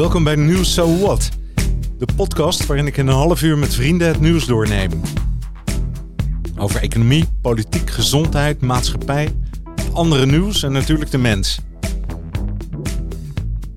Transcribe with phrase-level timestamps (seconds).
[0.00, 1.28] Welkom bij Nieuws So What,
[1.98, 5.00] de podcast waarin ik in een half uur met vrienden het nieuws doorneem.
[6.56, 9.34] Over economie, politiek, gezondheid, maatschappij,
[9.92, 11.60] andere nieuws en natuurlijk de mens.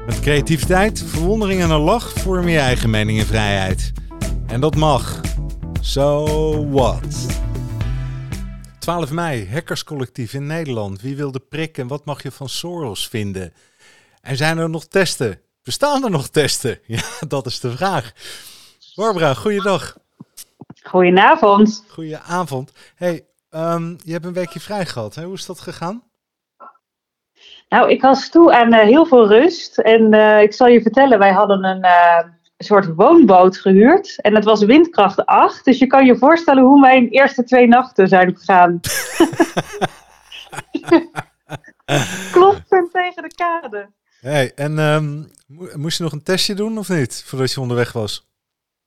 [0.06, 3.92] Met creativiteit, verwondering en een lach vorm je eigen mening en vrijheid.
[4.48, 5.22] En dat mag.
[5.80, 6.26] So
[6.70, 7.28] what?
[8.80, 11.02] 12 mei, hackerscollectief in Nederland.
[11.02, 13.54] Wie wil de prik en wat mag je van Soros vinden?
[14.22, 15.40] En zijn er nog testen?
[15.64, 16.80] Bestaan er nog testen?
[16.88, 18.12] Ja, dat is de vraag.
[18.96, 19.98] Barbara, goeiedag.
[20.84, 21.84] Goedenavond.
[21.88, 22.72] Goedenavond.
[22.96, 25.16] Hey, um, je hebt een weekje vrij gehad.
[25.16, 25.24] Hè?
[25.24, 26.04] Hoe is dat gegaan?
[27.70, 29.78] Nou, ik was toe aan uh, heel veel rust.
[29.78, 32.20] En uh, ik zal je vertellen, wij hadden een uh,
[32.58, 34.22] soort woonboot gehuurd.
[34.22, 35.66] En het was windkracht 8.
[35.66, 38.80] Dus je kan je voorstellen hoe mijn eerste twee nachten zijn gegaan.
[42.32, 43.90] Kloppen tegen de kade.
[44.24, 45.32] Hey, en um,
[45.76, 48.28] moest je nog een testje doen of niet, voordat je onderweg was?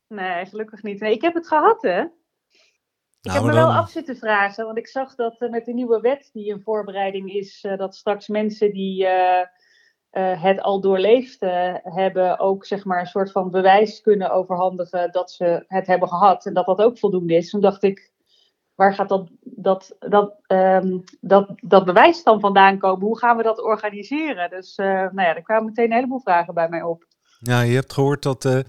[0.09, 1.01] Nee, gelukkig niet.
[1.01, 2.01] Nee, ik heb het gehad, hè.
[2.01, 2.09] Ik
[3.21, 3.67] nou, heb me dan...
[3.67, 6.61] wel af zitten vragen, want ik zag dat uh, met de nieuwe wet die in
[6.61, 11.41] voorbereiding is, uh, dat straks mensen die uh, het al doorleefd
[11.83, 16.47] hebben, ook zeg maar een soort van bewijs kunnen overhandigen dat ze het hebben gehad
[16.47, 17.51] en dat dat ook voldoende is.
[17.51, 18.11] Toen dacht ik,
[18.77, 23.07] waar gaat dat, dat, dat, um, dat, dat bewijs dan vandaan komen?
[23.07, 24.51] Hoe gaan we dat organiseren?
[24.51, 27.07] Dus nou ja, er kwamen meteen een heleboel vragen bij mij op.
[27.39, 28.65] Ja, je hebt gehoord dat,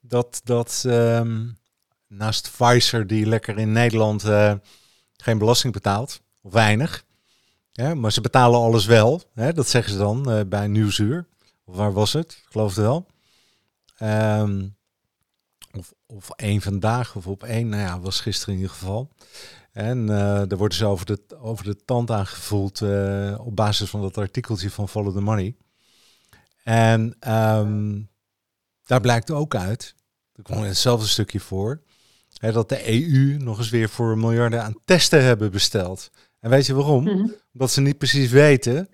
[0.00, 1.60] dat, dat um
[2.06, 4.52] naast Pfizer die lekker in Nederland uh,
[5.16, 7.04] geen belasting betaalt, of weinig.
[7.72, 11.26] Ja, maar ze betalen alles wel, hè, dat zeggen ze dan uh, bij Nieuwsuur.
[11.64, 12.32] Of waar was het?
[12.32, 13.06] Ik geloof het wel.
[14.40, 14.76] Um,
[15.78, 19.10] of, of één vandaag, of op één, nou ja, was gisteren in ieder geval.
[19.72, 24.00] En uh, daar worden ze over de, over de tand aangevoeld uh, op basis van
[24.00, 25.56] dat artikeltje van Follow the Money.
[26.64, 28.08] En um,
[28.84, 29.94] daar blijkt ook uit,
[30.34, 31.82] er komt hetzelfde stukje voor,
[32.42, 36.10] Hè, dat de EU nog eens weer voor miljarden aan testen hebben besteld.
[36.40, 37.04] En weet je waarom?
[37.04, 38.88] Mm Omdat ze niet precies weten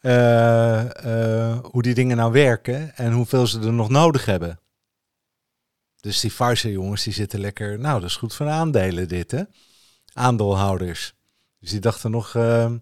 [0.00, 4.60] uh, hoe die dingen nou werken en hoeveel ze er nog nodig hebben.
[6.02, 9.30] Dus die Pfizer jongens die zitten lekker, nou dat is goed voor de aandelen dit
[9.30, 9.42] hè.
[10.12, 11.14] Aandeelhouders.
[11.60, 12.72] Dus die dachten nog, uh,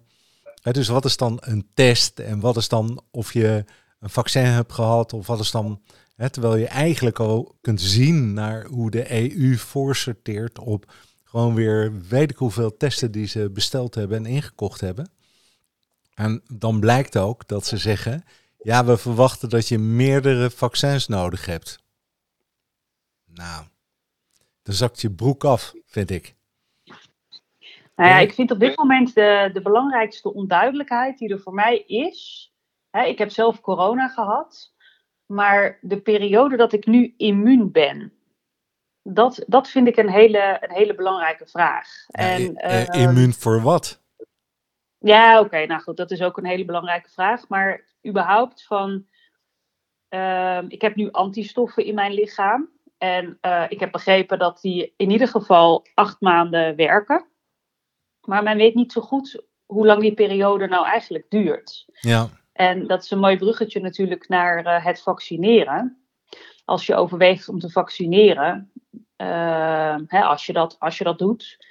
[0.61, 3.65] dus wat is dan een test en wat is dan of je
[3.99, 5.81] een vaccin hebt gehad of wat is dan
[6.31, 10.93] terwijl je eigenlijk al kunt zien naar hoe de EU voorsorteert op
[11.23, 15.11] gewoon weer weet ik hoeveel testen die ze besteld hebben en ingekocht hebben.
[16.13, 18.23] En dan blijkt ook dat ze zeggen,
[18.61, 21.80] ja, we verwachten dat je meerdere vaccins nodig hebt.
[23.33, 23.65] Nou,
[24.63, 26.35] dan zakt je broek af, vind ik.
[27.95, 31.77] Nou ja, ik vind op dit moment de, de belangrijkste onduidelijkheid die er voor mij
[31.77, 32.51] is.
[32.89, 34.73] Hè, ik heb zelf corona gehad.
[35.25, 38.13] Maar de periode dat ik nu immuun ben,
[39.03, 41.87] dat, dat vind ik een hele, een hele belangrijke vraag.
[42.07, 44.01] en, uh, immuun voor wat?
[44.97, 47.47] Ja, oké, nou goed, dat is ook een hele belangrijke vraag.
[47.47, 49.05] Maar überhaupt van,
[50.09, 52.69] uh, ik heb nu antistoffen in mijn lichaam.
[53.01, 57.25] En uh, ik heb begrepen dat die in ieder geval acht maanden werken.
[58.21, 61.85] Maar men weet niet zo goed hoe lang die periode nou eigenlijk duurt.
[61.91, 62.29] Ja.
[62.53, 66.05] En dat is een mooi bruggetje natuurlijk naar uh, het vaccineren.
[66.65, 68.71] Als je overweegt om te vaccineren,
[69.17, 71.65] uh, hè, als, je dat, als je dat doet,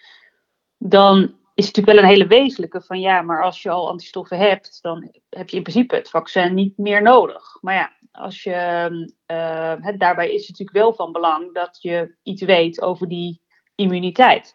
[0.76, 1.18] dan
[1.54, 4.78] is het natuurlijk wel een hele wezenlijke van ja, maar als je al antistoffen hebt,
[4.82, 7.58] dan heb je in principe het vaccin niet meer nodig.
[7.60, 8.90] Maar ja, als je,
[9.26, 13.42] uh, het, daarbij is het natuurlijk wel van belang dat je iets weet over die
[13.74, 14.54] immuniteit.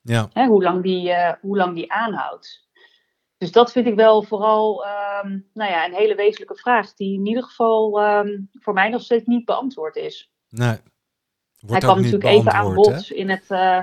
[0.00, 0.28] Ja.
[0.32, 2.68] Hè, hoe, lang die, hoe lang die aanhoudt.
[3.38, 7.26] Dus dat vind ik wel vooral um, nou ja, een hele wezenlijke vraag, die in
[7.26, 10.32] ieder geval um, voor mij nog steeds niet beantwoord is.
[10.48, 10.76] Nee.
[11.66, 13.80] Hij kwam natuurlijk even aan bod in het, uh,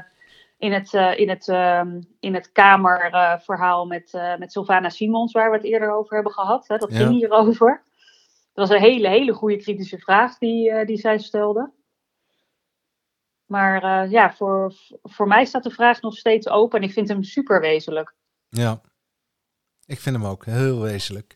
[0.57, 1.81] in het, uh, in het, uh,
[2.19, 6.67] in het kamerverhaal met, met Sylvana Simons, waar we het eerder over hebben gehad.
[6.67, 6.77] Hè?
[6.77, 6.97] Dat ja.
[6.97, 7.83] ging hierover.
[8.53, 11.71] Dat was een hele, hele goede kritische vraag die, die zij stelde.
[13.45, 17.23] Maar ja, voor, voor mij staat de vraag nog steeds open en ik vind hem
[17.23, 18.13] super wezenlijk.
[18.49, 18.81] Ja,
[19.85, 21.35] ik vind hem ook heel wezenlijk.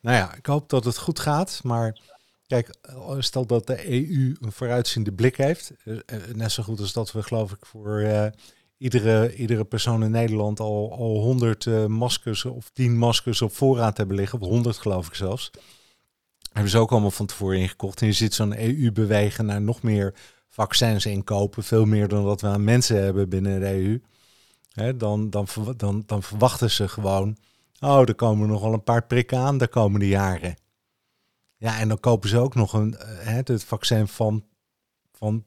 [0.00, 1.60] Nou ja, ik hoop dat het goed gaat.
[1.64, 1.98] Maar
[2.46, 2.74] kijk,
[3.18, 5.72] stel dat de EU een vooruitziende blik heeft.
[5.84, 8.30] Eh, eh, net zo goed als dat we, geloof ik, voor
[8.78, 13.96] iedere, iedere persoon in Nederland al, al 100 uh, maskers of 10 maskers op voorraad
[13.96, 14.40] hebben liggen.
[14.40, 15.50] Of 100 geloof ik zelfs.
[16.56, 18.00] Hebben ze ook allemaal van tevoren ingekocht.
[18.00, 20.14] En je ziet zo'n EU bewegen naar nog meer
[20.48, 21.64] vaccins inkopen.
[21.64, 24.00] Veel meer dan dat we aan mensen hebben binnen de EU.
[24.96, 27.36] Dan, dan, dan, dan verwachten ze gewoon
[27.80, 30.56] Oh, er komen nog wel een paar prikken aan de komende jaren.
[31.56, 34.44] Ja, en dan kopen ze ook nog een, het vaccin van,
[35.12, 35.44] van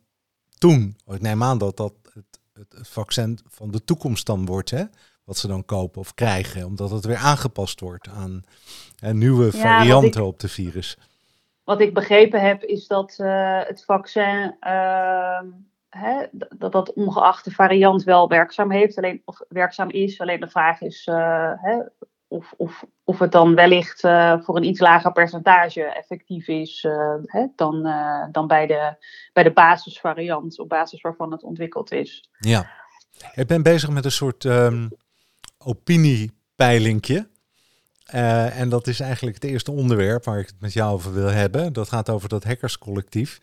[0.57, 0.97] toen.
[1.07, 4.83] Ik neem aan dat dat het, het, vaccin van de toekomst dan wordt, hè?
[5.29, 8.43] Wat ze dan kopen of krijgen, omdat het weer aangepast wordt aan
[8.99, 10.97] hè, nieuwe varianten op de virus.
[11.63, 15.41] Wat ik begrepen heb, is dat uh, het vaccin, uh,
[15.89, 16.25] hè,
[16.57, 20.19] dat dat ongeacht de variant wel werkzaam heeft, alleen, of werkzaam is.
[20.19, 21.77] Alleen de vraag is uh, hè,
[22.27, 26.87] of, of, of het dan wellicht uh, voor een iets lager percentage effectief is
[27.25, 27.81] hè, dan,
[28.31, 28.95] dan bij, de,
[29.33, 32.29] bij de basisvariant, op basis waarvan het ontwikkeld is.
[32.39, 32.69] Ja,
[33.33, 34.89] ik ben bezig met een soort um,
[35.63, 37.29] opiniepeilingje.
[38.06, 41.73] en dat is eigenlijk het eerste onderwerp waar ik het met jou over wil hebben.
[41.73, 43.39] Dat gaat over dat hackerscollectief.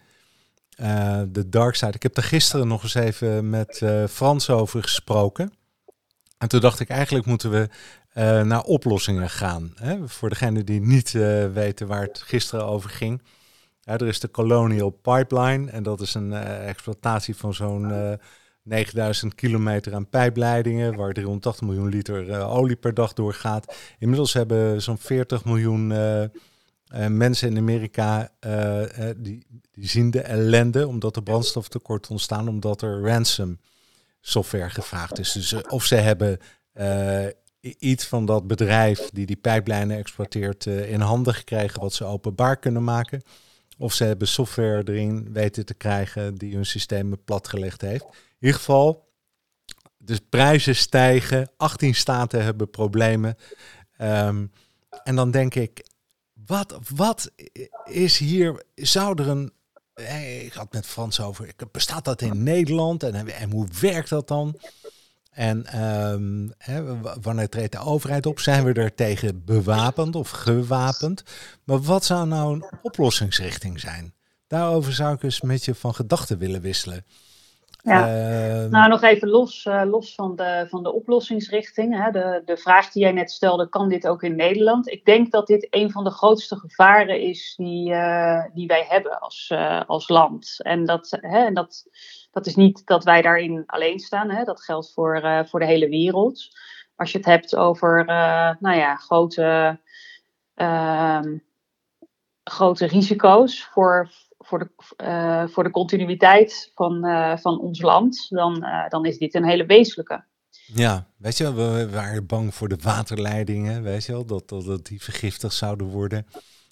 [1.29, 1.93] de Dark Side.
[1.93, 5.53] Ik heb er gisteren nog eens even met Frans over gesproken.
[6.39, 7.69] En toen dacht ik, eigenlijk moeten we
[8.45, 9.73] naar oplossingen gaan.
[9.75, 10.09] Hè?
[10.09, 11.11] Voor degenen die niet
[11.53, 13.23] weten waar het gisteren over ging.
[13.83, 18.19] Er is de Colonial Pipeline en dat is een exploitatie van zo'n
[18.67, 23.75] 9000 kilometer aan pijpleidingen, waar 380 miljoen liter olie per dag doorgaat.
[23.99, 25.87] Inmiddels hebben zo'n 40 miljoen
[27.09, 28.31] mensen in Amerika,
[29.17, 33.59] die, die zien de ellende omdat er brandstoftekort ontstaan, omdat er ransom
[34.21, 35.33] software gevraagd is.
[35.33, 36.39] Dus of ze hebben
[37.79, 42.85] iets van dat bedrijf die die pijplijnen exploiteert in handen gekregen wat ze openbaar kunnen
[42.85, 43.23] maken.
[43.79, 48.05] Of ze hebben software erin weten te krijgen die hun systemen platgelegd heeft.
[48.05, 49.09] In ieder geval,
[49.97, 53.37] de prijzen stijgen, 18 staten hebben problemen.
[54.01, 54.53] Um,
[55.03, 55.87] en dan denk ik,
[56.47, 57.31] wat, wat
[57.85, 59.53] is hier, zou er een,
[60.45, 64.61] ik had met Frans over, bestaat dat in Nederland en, en hoe werkt dat dan?
[65.37, 68.39] En um, hè, wanneer treedt de overheid op?
[68.39, 71.25] Zijn we er tegen bewapend of gewapend?
[71.65, 74.15] Maar wat zou nou een oplossingsrichting zijn?
[74.47, 77.05] Daarover zou ik eens met je van gedachten willen wisselen.
[77.83, 78.01] Ja.
[78.65, 82.05] Uh, nou, nog even los, uh, los van, de, van de oplossingsrichting.
[82.05, 82.11] Hè.
[82.11, 84.91] De, de vraag die jij net stelde, kan dit ook in Nederland?
[84.91, 89.21] Ik denk dat dit een van de grootste gevaren is die, uh, die wij hebben
[89.21, 89.53] als,
[89.87, 90.57] als land.
[90.63, 91.85] En dat, hè, en dat,
[92.37, 94.31] dat is niet dat wij daarin alleen staan.
[94.31, 94.45] Hè.
[94.45, 96.49] Dat geldt voor, voor de hele wereld.
[96.97, 98.05] Als je het hebt over
[98.61, 99.81] nou ja, grote,
[100.55, 101.39] ehm,
[102.45, 104.71] grote risico's voor, voor de,
[105.05, 107.01] uh, voor de continuïteit van,
[107.41, 110.25] van ons land, dan, dan is dit een hele wezenlijke.
[110.75, 115.03] Ja, weet je, we waren bang voor de waterleidingen, weet je wel, dat, dat, die
[115.03, 116.27] vergiftigd zouden worden.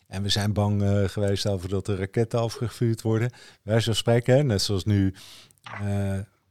[0.07, 3.31] En we zijn bang geweest over dat de raketten afgevuurd worden.
[3.63, 5.15] Wij zo spreken, hè, net zoals nu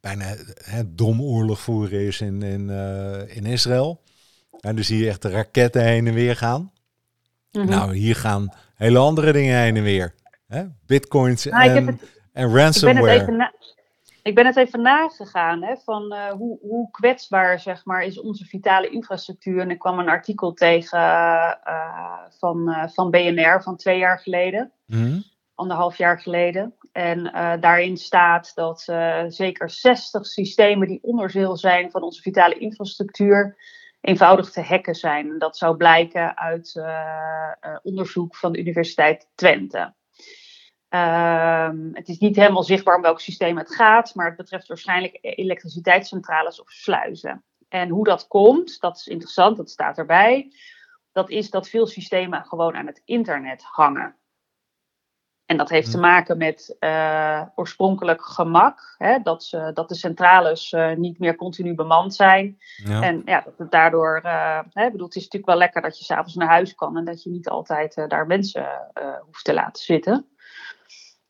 [0.02, 0.26] bijna
[0.64, 2.70] hè, dom oorlog voeren is in, in,
[3.28, 4.02] in Israël.
[4.60, 6.72] En zie je echt de raketten heen en weer gaan.
[7.52, 7.70] Mm -hmm.
[7.70, 10.14] Nou, hier gaan hele andere dingen heen en weer.
[10.48, 10.64] Hè?
[10.86, 13.16] Bitcoins nou, en, het, en ransomware.
[13.16, 13.54] Ik ben het even,
[14.24, 18.46] ik ben het even nagegaan hè, van uh, hoe, hoe kwetsbaar zeg maar, is onze
[18.46, 19.60] vitale infrastructuur.
[19.60, 21.52] En ik kwam een artikel tegen uh,
[22.40, 25.24] van, uh, van BNR van twee jaar geleden, mm.
[25.56, 26.74] anderhalf jaar geleden.
[26.94, 27.24] En
[27.60, 28.82] daarin staat dat
[29.28, 33.58] zeker 60 systemen die onderdeel zijn van onze vitale infrastructuur
[34.02, 35.30] eenvoudig te hacken zijn.
[35.30, 36.82] En dat zou blijken uit
[37.84, 39.94] onderzoek van de Universiteit Twente.
[40.94, 45.18] Um, het is niet helemaal zichtbaar om welk systeem het gaat, maar het betreft waarschijnlijk
[45.22, 47.44] elektriciteitscentrales of sluizen.
[47.70, 50.52] En hoe dat komt, dat is interessant, dat staat erbij.
[51.12, 54.16] Dat is dat veel systemen gewoon aan het internet hangen.
[55.46, 56.06] En dat heeft te hmm.
[56.06, 58.96] maken met uh, oorspronkelijk gemak.
[58.98, 62.58] Hè, dat, ze, dat de centrales uh, niet meer continu bemand zijn.
[62.84, 63.02] Ja.
[63.02, 64.22] En ja, dat het daardoor.
[64.26, 67.06] Uh, hè, bedoel, het is natuurlijk wel lekker dat je s'avonds naar huis kan en
[67.06, 68.68] dat je niet altijd daar mensen
[69.26, 70.28] hoeft te laten zitten.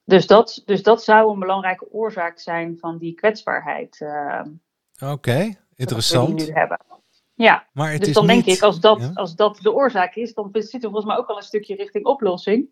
[0.06, 4.06] Dus dat, dus dat zou een belangrijke oorzaak zijn van die kwetsbaarheid.
[4.96, 6.28] Oké, okay, interessant.
[6.28, 6.80] Die we nu hebben.
[7.36, 10.34] Ja, maar het dus is dan denk ik, als dat, als dat de oorzaak is,
[10.34, 12.70] dan zitten we volgens mij ook al een stukje richting oplossing.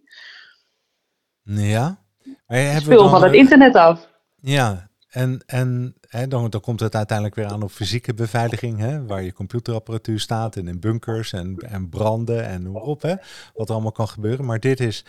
[1.60, 2.00] Ja.
[2.48, 4.08] Maar hebben van het internet af.
[4.42, 9.06] Ja, en, en hè, dan, dan komt het uiteindelijk weer aan op fysieke beveiliging, hè,
[9.06, 13.16] waar je computerapparatuur staat en in bunkers en, en branden en hoe op, hè,
[13.54, 14.46] wat er allemaal kan gebeuren.
[14.46, 15.06] Maar dit is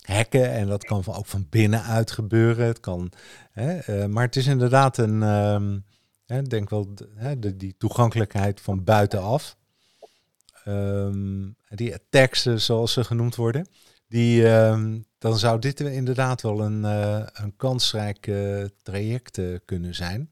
[0.00, 2.66] hacken en dat kan ook van binnenuit gebeuren.
[2.66, 3.12] Het kan,
[3.52, 5.84] hè, uh, maar het is inderdaad een, um,
[6.26, 9.56] hè, denk wel, hè, de, die toegankelijkheid van buitenaf.
[10.66, 13.66] Um, die attacks, zoals ze genoemd worden,
[14.10, 19.94] die, um, dan zou dit inderdaad wel een, uh, een kansrijk uh, traject uh, kunnen
[19.94, 20.30] zijn.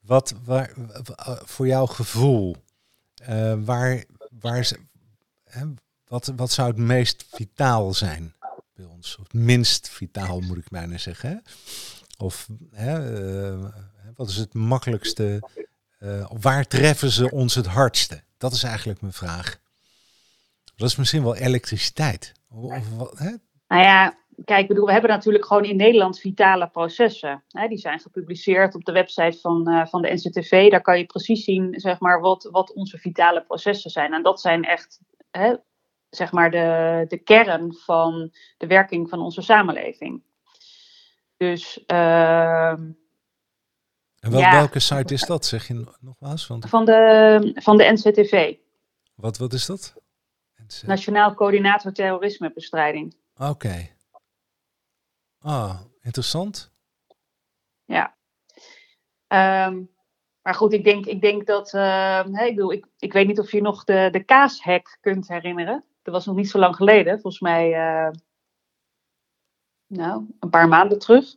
[0.00, 0.72] wat waar,
[1.44, 2.56] voor jouw gevoel,
[3.64, 4.04] waar,
[4.40, 4.70] waar,
[6.06, 8.34] wat, wat zou het meest vitaal zijn
[8.74, 9.16] bij ons?
[9.16, 11.30] Of het minst vitaal moet ik bijna zeggen.
[11.30, 11.36] Hè?
[12.24, 13.56] Of hè,
[14.14, 15.48] wat is het makkelijkste?
[16.40, 18.22] Waar treffen ze ons het hardste?
[18.36, 19.60] Dat is eigenlijk mijn vraag.
[20.82, 22.32] Dat is misschien wel elektriciteit.
[22.50, 23.30] Of, of, hè?
[23.68, 27.44] Nou ja, kijk, bedoel, we hebben natuurlijk gewoon in Nederland vitale processen.
[27.48, 30.70] Hè, die zijn gepubliceerd op de website van, uh, van de NCTV.
[30.70, 34.12] Daar kan je precies zien zeg maar, wat, wat onze vitale processen zijn.
[34.12, 35.54] En dat zijn echt hè,
[36.10, 40.22] zeg maar de, de kern van de werking van onze samenleving.
[41.36, 41.84] Dus.
[41.86, 46.46] Uh, en wel, welke site is dat, zeg je nogmaals?
[46.46, 46.68] Want...
[46.68, 48.54] Van, de, van de NCTV.
[49.14, 50.01] Wat, wat is dat?
[50.86, 53.16] Nationaal Coördinator Terrorismebestrijding.
[53.36, 53.88] Oké.
[55.40, 56.72] Ah, interessant.
[57.84, 58.14] Ja.
[59.68, 59.90] Um,
[60.42, 61.72] maar goed, ik denk, ik denk dat.
[61.72, 65.84] Uh, ik, bedoel, ik, ik weet niet of je nog de, de kaashack kunt herinneren.
[66.02, 67.70] Dat was nog niet zo lang geleden, volgens mij.
[67.70, 68.10] Uh,
[69.86, 71.34] nou, een paar maanden terug.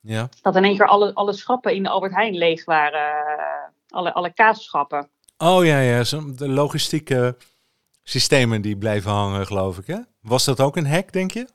[0.00, 0.28] Ja.
[0.42, 3.38] Dat in één keer alle, alle schappen in de Albert Heijn leeg waren.
[3.38, 5.08] Uh, alle, alle kaasschappen.
[5.36, 6.02] Oh ja, ja.
[6.34, 7.36] De logistieke
[8.04, 9.86] systemen die blijven hangen, geloof ik.
[9.86, 9.98] Hè?
[10.20, 11.48] Was dat ook een hack, denk je?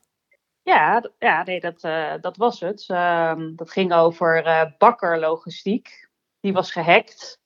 [0.64, 2.88] Ja, ja nee, dat, uh, dat was het.
[2.88, 6.10] Uh, dat ging over uh, bakkerlogistiek.
[6.40, 7.40] Die was gehackt.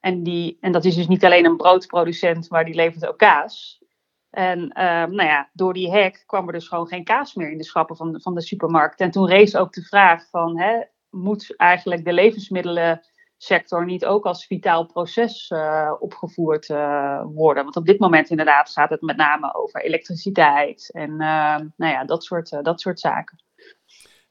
[0.00, 3.82] En, die, en dat is dus niet alleen een broodproducent, maar die levert ook kaas.
[4.30, 7.58] En uh, nou ja, door die hack kwam er dus gewoon geen kaas meer in
[7.58, 9.00] de schappen van van de supermarkt.
[9.00, 10.80] En toen rees ook de vraag van, hè,
[11.10, 13.06] moet eigenlijk de levensmiddelen
[13.42, 17.62] sector niet ook als vitaal proces uh, opgevoerd uh, worden?
[17.62, 22.04] Want op dit moment inderdaad gaat het met name over elektriciteit en uh, nou ja,
[22.04, 23.42] dat, soort, dat soort zaken.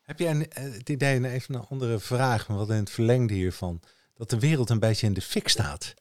[0.02, 3.82] Heb jij het idee, even een andere vraag, maar wat in het verlengde hiervan,
[4.14, 5.94] dat de wereld een beetje in de fik staat?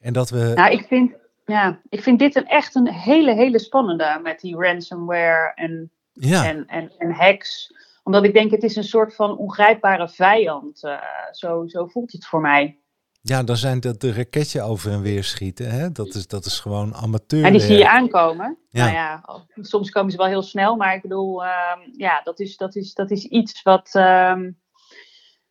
[0.00, 0.52] En dat we...
[0.54, 1.12] Nou, ik vind,
[1.46, 6.44] ja, ik vind dit een, echt een hele, hele spannende met die ransomware en, ja.
[6.44, 7.74] en, en, en hacks
[8.06, 10.84] omdat ik denk, het is een soort van ongrijpbare vijand.
[10.84, 10.98] Uh,
[11.30, 12.78] zo, zo voelt het voor mij.
[13.20, 15.70] Ja, dan zijn dat de raketje over en weer schieten.
[15.70, 15.92] Hè?
[15.92, 17.44] Dat, is, dat is gewoon amateur.
[17.44, 18.58] En die zie je aankomen.
[18.70, 18.84] Ja.
[18.84, 19.24] Nou ja,
[19.60, 21.50] soms komen ze wel heel snel, maar ik bedoel, uh,
[21.96, 24.36] ja, dat is, dat, is, dat is iets wat, uh,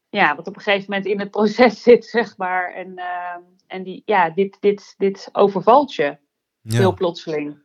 [0.09, 2.73] ja, wat op een gegeven moment in het proces zit, zeg maar.
[2.73, 3.35] En, uh,
[3.67, 6.17] en die, ja, dit, dit, dit overvalt je
[6.61, 6.77] ja.
[6.77, 7.63] heel plotseling.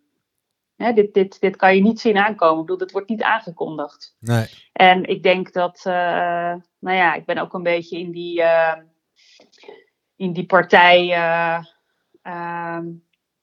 [0.80, 2.54] Hè, dit, dit, dit kan je niet zien aankomen.
[2.54, 4.16] Ik bedoel, dat wordt niet aangekondigd.
[4.18, 4.46] Nee.
[4.72, 5.92] En ik denk dat, uh,
[6.78, 8.76] nou ja, ik ben ook een beetje in die, uh,
[10.16, 11.18] in die partij
[12.22, 12.78] uh,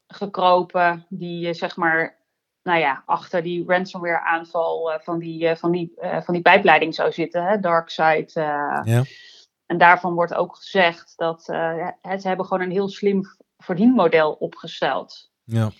[0.07, 2.17] gekropen, die zeg maar,
[2.63, 7.43] nou ja, achter die ransomware aanval van die, van die, van die pijpleiding zou zitten,
[7.43, 8.29] hè, Darkside.
[8.83, 9.03] ja.
[9.65, 13.21] En daarvan wordt ook gezegd dat ze hebben gewoon een heel slim
[13.57, 15.31] verdienmodel opgesteld.
[15.43, 15.71] Ja.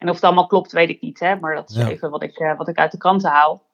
[0.00, 1.20] En of het allemaal klopt, weet ik niet.
[1.20, 1.36] Hè?
[1.36, 3.68] Maar dat is even wat ik, uh, wat ik uit de kranten haal.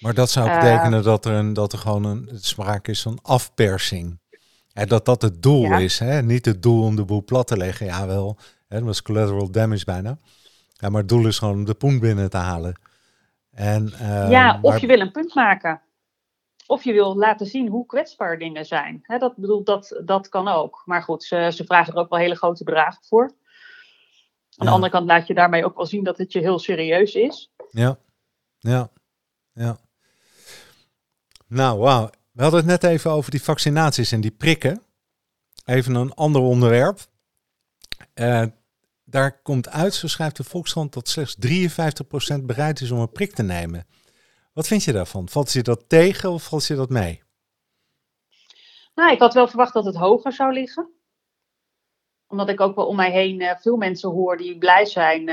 [0.00, 3.18] Maar dat zou betekenen uh, dat, er een, dat er gewoon een sprake is van
[3.22, 4.18] afpersing.
[4.72, 5.78] En dat dat het doel ja.
[5.78, 5.98] is.
[5.98, 6.22] Hè?
[6.22, 7.86] Niet het doel om de boel plat te leggen.
[7.86, 8.36] Ja, wel.
[8.68, 8.76] Hè?
[8.76, 10.18] Dat was collateral damage bijna.
[10.72, 12.80] Ja, maar het doel is gewoon de poen binnen te halen.
[13.50, 14.80] En, uh, ja, of maar...
[14.80, 15.80] je wil een punt maken.
[16.66, 19.00] Of je wil laten zien hoe kwetsbaar dingen zijn.
[19.02, 20.82] Hè, dat, bedoel, dat, dat kan ook.
[20.84, 23.32] Maar goed, ze, ze vragen er ook wel hele grote bedragen voor.
[24.60, 27.14] Aan de andere kant laat je daarmee ook wel zien dat het je heel serieus
[27.14, 27.52] is.
[27.70, 27.98] Ja,
[28.58, 28.90] ja,
[29.52, 29.78] ja.
[31.46, 32.10] Nou, wauw.
[32.32, 34.82] We hadden het net even over die vaccinaties en die prikken.
[35.64, 37.00] Even een ander onderwerp.
[38.14, 38.44] Uh,
[39.04, 41.36] daar komt uit, zo schrijft de Volkskrant, dat slechts
[42.40, 43.86] 53% bereid is om een prik te nemen.
[44.52, 45.28] Wat vind je daarvan?
[45.28, 47.22] Valt je dat tegen of valt je dat mee?
[48.94, 50.99] Nou, ik had wel verwacht dat het hoger zou liggen
[52.30, 55.28] omdat ik ook wel om mij heen uh, veel mensen hoor die blij zijn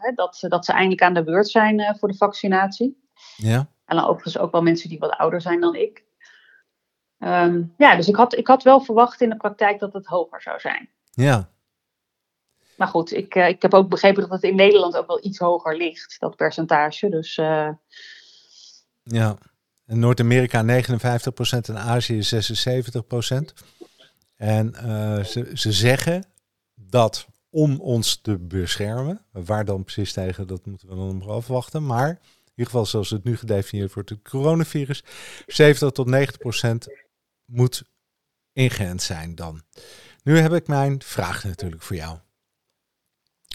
[0.00, 3.08] hè, dat, dat ze eindelijk aan de beurt zijn uh, voor de vaccinatie.
[3.36, 3.68] Ja.
[3.84, 6.04] En dan overigens ook wel mensen die wat ouder zijn dan ik.
[7.18, 10.42] Um, ja, dus ik had, ik had wel verwacht in de praktijk dat het hoger
[10.42, 10.88] zou zijn.
[11.10, 11.48] Ja.
[12.76, 15.76] Maar goed, ik, ik heb ook begrepen dat het in Nederland ook wel iets hoger
[15.76, 17.08] ligt, dat percentage.
[17.08, 17.34] Dus,
[19.02, 19.36] ja,
[19.86, 20.64] in Noord-Amerika 59%
[21.68, 23.79] en Azië 76%.
[24.40, 26.24] En uh, ze, ze zeggen
[26.74, 31.86] dat om ons te beschermen, waar dan precies tegen, dat moeten we dan nog afwachten.
[31.86, 35.04] Maar in ieder geval zoals het nu gedefinieerd wordt, het coronavirus,
[35.46, 36.88] 70 tot 90 procent
[37.44, 37.82] moet
[38.52, 39.62] ingeënt zijn dan.
[40.22, 42.18] Nu heb ik mijn vraag natuurlijk voor jou.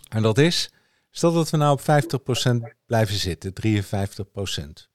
[0.09, 0.71] En dat is,
[1.09, 4.89] stel dat we nou op 50% blijven zitten, 53%.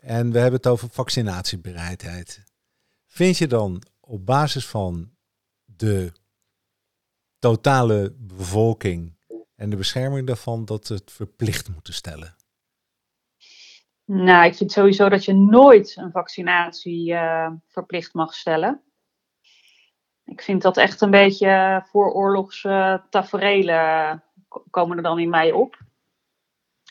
[0.00, 2.44] En we hebben het over vaccinatiebereidheid.
[3.06, 5.10] Vind je dan op basis van
[5.64, 6.12] de
[7.38, 9.16] totale bevolking
[9.54, 12.36] en de bescherming daarvan dat het verplicht moeten stellen?
[14.04, 18.82] Nou, ik vind sowieso dat je nooit een vaccinatie uh, verplicht mag stellen.
[20.24, 24.24] Ik vind dat echt een beetje vooroorlogs uh, taferelen
[24.70, 25.78] komen er dan in mij op.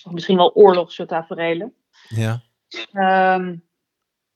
[0.03, 1.75] Of misschien wel oorlogse taferelen.
[2.07, 2.41] Ja.
[3.35, 3.67] Um,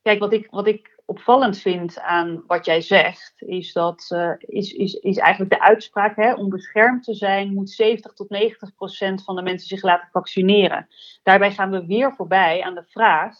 [0.02, 4.72] kijk, wat ik, wat ik opvallend vind aan wat jij zegt, is dat uh, is,
[4.72, 9.24] is, is eigenlijk de uitspraak: hè, om beschermd te zijn, moet 70 tot 90 procent
[9.24, 10.88] van de mensen zich laten vaccineren.
[11.22, 13.36] Daarbij gaan we weer voorbij aan de vraag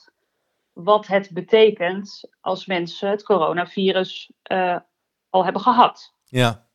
[0.73, 4.79] wat het betekent als mensen het coronavirus uh,
[5.31, 6.15] al hebben gehad.
[6.25, 6.69] Ja.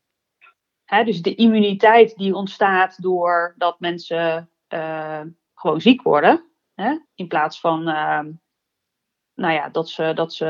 [0.85, 5.21] Hè, dus de immuniteit die ontstaat doordat mensen uh,
[5.53, 7.87] gewoon ziek worden, hè, in plaats van
[9.39, 10.45] nou ja, dat ze, dat ze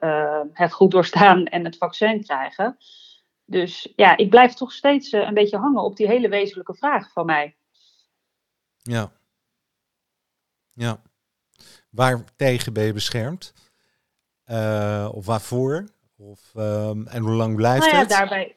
[0.00, 2.76] uh, het goed doorstaan en het vaccin krijgen.
[3.44, 7.12] Dus ja, ik blijf toch steeds uh, een beetje hangen op die hele wezenlijke vraag
[7.12, 7.56] van mij.
[8.82, 9.12] Ja.
[10.72, 11.02] Ja.
[11.90, 13.54] Waar tegen ben je beschermd?
[14.46, 15.88] Uh, of waarvoor?
[16.18, 18.08] Of, um, en hoe lang blijft nou ja, het?
[18.08, 18.55] Daarbij,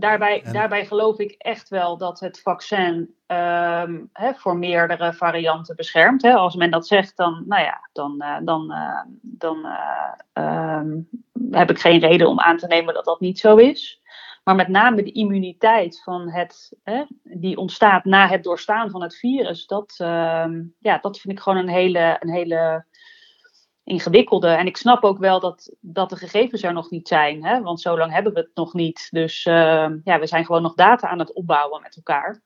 [0.00, 6.22] daarbij, daarbij geloof ik echt wel dat het vaccin um, hè, voor meerdere varianten beschermt.
[6.22, 6.34] Hè.
[6.34, 9.66] Als men dat zegt, dan, nou ja, dan, uh, dan, uh, dan
[10.36, 11.08] uh, um,
[11.50, 14.00] heb ik geen reden om aan te nemen dat dat niet zo is.
[14.44, 16.76] Maar met name de immuniteit van het,
[17.22, 21.58] die ontstaat na het doorstaan van het virus, dat, um, ja, dat vind ik gewoon
[21.58, 22.84] een hele, een hele
[23.90, 24.48] ingewikkelde.
[24.48, 27.60] En ik snap ook wel dat, dat de gegevens er nog niet zijn, hè?
[27.62, 29.08] want zo lang hebben we het nog niet.
[29.10, 32.42] Dus uh, ja, we zijn gewoon nog data aan het opbouwen met elkaar.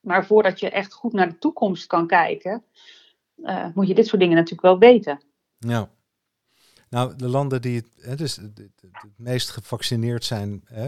[0.00, 2.64] Maar voordat je echt goed naar de toekomst kan kijken,
[3.36, 5.20] uh, moet je dit soort dingen natuurlijk wel weten.
[5.58, 5.90] Ja.
[6.90, 8.60] Nou, de landen die het, is het,
[9.16, 10.86] meest gevaccineerd zijn hè,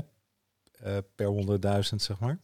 [0.85, 1.59] uh, per
[1.91, 2.39] 100.000, zeg maar.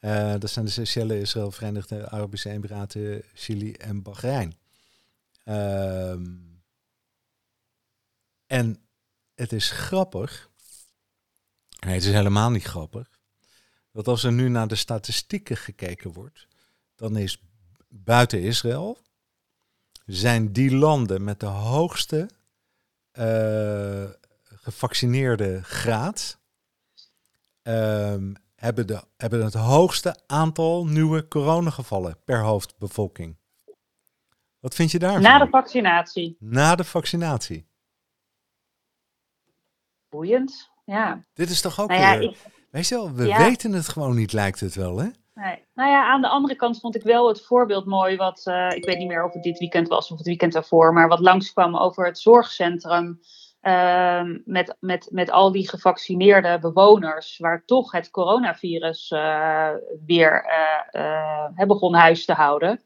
[0.00, 4.54] Uh, dat zijn de Seychelles, Israël, Verenigde Arabische Emiraten, Chili en Bahrein.
[5.50, 6.62] Um,
[8.46, 8.88] en
[9.34, 10.50] het is grappig.
[11.80, 13.18] Nee, het is helemaal niet grappig.
[13.92, 16.46] Dat als er nu naar de statistieken gekeken wordt,
[16.94, 17.42] dan is
[17.88, 18.98] buiten Israël
[20.06, 22.30] zijn die landen met de hoogste
[23.12, 24.10] uh,
[24.44, 26.38] gevaccineerde graad
[27.62, 33.39] um, hebben, de, hebben het hoogste aantal nieuwe coronagevallen per hoofdbevolking.
[34.60, 35.22] Wat vind je daarvan?
[35.22, 36.36] Na de vaccinatie.
[36.38, 37.68] Na de vaccinatie.
[40.08, 41.24] Boeiend, ja.
[41.34, 42.28] Dit is toch ook nou ja, weer...
[42.28, 42.36] Ik,
[42.70, 43.38] weet je wel, we ja.
[43.38, 45.08] weten het gewoon niet, lijkt het wel, hè?
[45.34, 45.64] Nee.
[45.74, 48.84] Nou ja, aan de andere kant vond ik wel het voorbeeld mooi, wat uh, ik
[48.84, 51.76] weet niet meer of het dit weekend was of het weekend daarvoor, maar wat langskwam
[51.76, 53.20] over het zorgcentrum.
[53.62, 59.70] Uh, met, met, met al die gevaccineerde bewoners, waar toch het coronavirus uh,
[60.06, 60.44] weer
[61.66, 62.82] begon huis te houden.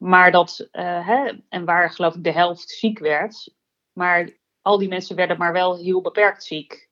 [0.00, 3.54] Maar dat, uh, hè, en waar geloof ik de helft ziek werd.
[3.92, 4.30] Maar
[4.62, 6.88] al die mensen werden maar wel heel beperkt ziek.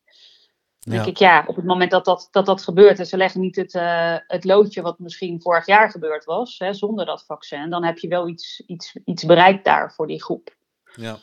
[0.78, 3.40] Dan denk ik, ja, op het moment dat dat, dat, dat gebeurt en ze leggen
[3.40, 7.70] niet het, uh, het loodje wat misschien vorig jaar gebeurd was, hè, zonder dat vaccin,
[7.70, 10.56] dan heb je wel iets, iets, iets bereikt daar voor die groep.
[10.94, 11.18] Ja.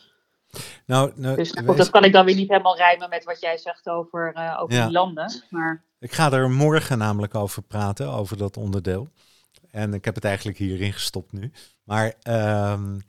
[0.86, 3.58] Nou, nou, dus goed, dat kan ik dan weer niet helemaal rijmen met wat jij
[3.58, 4.84] zegt over, uh, over ja.
[4.84, 5.42] die landen.
[5.50, 5.84] Maar...
[5.98, 9.08] Ik ga er morgen namelijk over praten, over dat onderdeel.
[9.76, 11.52] En ik heb het eigenlijk hierin gestopt nu.
[11.84, 12.14] Maar
[12.72, 13.02] um,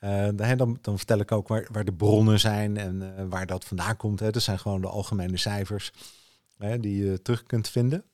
[0.00, 3.64] uh, dan, dan, vertel ik ook waar, waar de bronnen zijn en uh, waar dat
[3.64, 4.20] vandaan komt.
[4.20, 4.30] Hè.
[4.30, 5.92] Dat zijn gewoon de algemene cijfers
[6.58, 8.04] hè, die je terug kunt vinden.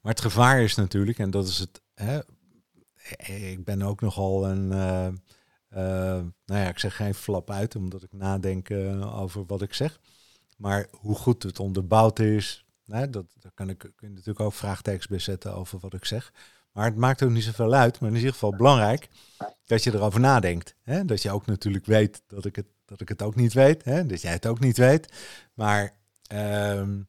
[0.00, 1.82] Maar het gevaar is natuurlijk, en dat is het.
[1.94, 2.20] Hè,
[3.50, 4.64] ik ben ook nogal een.
[4.64, 5.08] Uh,
[6.44, 8.70] nou ja, ik zeg geen flap uit, omdat ik nadenk
[9.02, 10.00] over wat ik zeg.
[10.56, 15.18] Maar hoe goed het onderbouwd is, dat, daar kan ik, kun natuurlijk ook vraagtekens bij
[15.18, 16.32] zetten over wat ik zeg.
[16.76, 18.00] Maar het maakt ook niet zoveel uit.
[18.00, 19.08] Maar in ieder geval belangrijk
[19.66, 20.74] dat je erover nadenkt.
[20.82, 21.04] Hè?
[21.04, 23.84] Dat je ook natuurlijk weet dat ik het, dat ik het ook niet weet.
[23.84, 24.06] Hè?
[24.06, 25.12] Dat jij het ook niet weet.
[25.54, 25.92] Maar
[26.32, 27.08] um,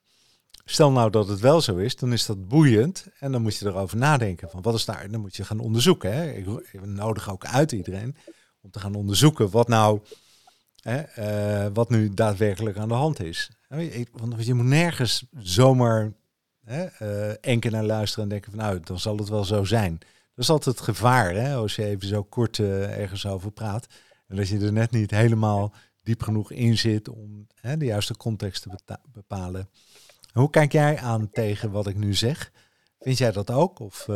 [0.66, 3.08] stel nou dat het wel zo is, dan is dat boeiend.
[3.20, 4.50] En dan moet je erover nadenken.
[4.50, 5.12] Van wat is daar?
[5.12, 6.14] Dan moet je gaan onderzoeken.
[6.14, 6.32] Hè?
[6.32, 8.16] Ik, nodig ook uit iedereen
[8.62, 10.02] om te gaan onderzoeken wat nou.
[10.78, 11.04] Hè,
[11.66, 13.52] uh, wat nu daadwerkelijk aan de hand is.
[14.12, 16.14] Want je moet nergens zomaar
[16.68, 16.86] hè,
[17.46, 19.98] uh, naar luisteren en denken van nou, dan zal het wel zo zijn.
[20.00, 23.88] Dat is altijd het gevaar, hè, als je even zo kort uh, ergens over praat.
[24.28, 28.18] En dat je er net niet helemaal diep genoeg in zit om hè, de juiste
[28.18, 29.70] context te bepalen.
[30.32, 32.52] Hoe kijk jij aan tegen wat ik nu zeg?
[33.00, 33.80] Vind jij dat ook?
[33.80, 34.16] Of, uh,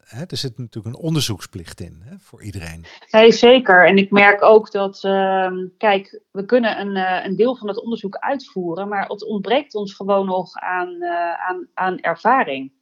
[0.00, 2.84] hè, er zit natuurlijk een onderzoeksplicht in hè, voor iedereen.
[3.10, 3.86] Nee, zeker.
[3.86, 7.82] En ik merk ook dat, uh, kijk, we kunnen een, uh, een deel van het
[7.82, 11.04] onderzoek uitvoeren, maar het ontbreekt ons gewoon nog aan,
[11.48, 12.72] aan, aan ervaring.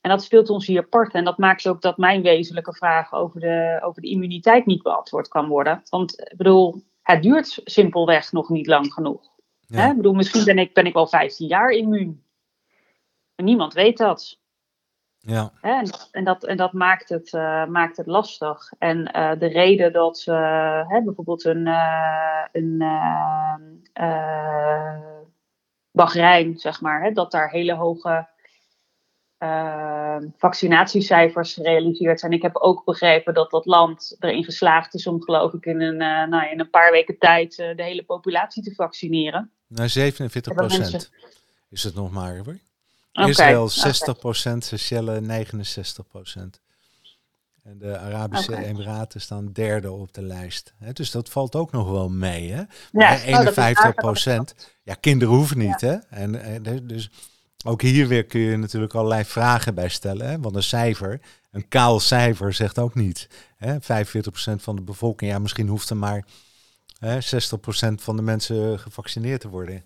[0.00, 1.14] En dat speelt ons hier apart.
[1.14, 5.28] En dat maakt ook dat mijn wezenlijke vraag over de, over de immuniteit niet beantwoord
[5.28, 5.82] kan worden.
[5.88, 9.20] Want ik bedoel, het duurt simpelweg nog niet lang genoeg.
[9.66, 9.90] Hè?
[9.90, 12.24] Ik bedoel, misschien ben ik, ben ik wel 15 jaar immuun.
[13.36, 14.38] Niemand weet dat.
[15.26, 15.52] Ja.
[15.60, 18.72] En, en, dat, en dat maakt het, uh, maakt het lastig.
[18.78, 21.66] En uh, de reden dat uh, hè, bijvoorbeeld een,
[22.52, 22.84] een
[25.90, 28.28] Bahrein, zeg maar, hè, dat daar hele hoge
[30.36, 32.32] vaccinatiecijfers gerealiseerd zijn.
[32.32, 35.96] Ik heb ook begrepen dat dat land erin geslaagd is om, geloof ik, in een,
[36.30, 39.50] nou, in een paar weken tijd de hele populatie te vaccineren.
[39.66, 41.10] Nou, 47 procent
[41.70, 42.58] is het nog maar hoor.
[43.16, 43.72] Israël 60%,
[44.58, 46.60] Seychelles 69%.
[47.62, 48.64] En de Arabische okay.
[48.64, 50.74] Emiraten staan derde op de lijst.
[50.92, 52.52] dus dat valt ook nog wel mee.
[52.52, 52.62] Hè?
[52.92, 53.44] Maar ja,
[54.52, 54.68] 51%.
[54.82, 55.80] Ja, kinderen hoeven niet.
[55.80, 55.94] Hè?
[55.94, 57.10] En, en, dus
[57.64, 60.28] ook hier weer kun je natuurlijk allerlei vragen bij stellen.
[60.28, 60.40] Hè?
[60.40, 63.28] Want een cijfer, een kaal cijfer zegt ook niet.
[63.56, 63.76] Hè?
[63.76, 63.76] 45%
[64.56, 66.24] van de bevolking, ja, misschien hoeft er maar
[66.98, 67.18] hè, 60%
[67.94, 69.84] van de mensen gevaccineerd te worden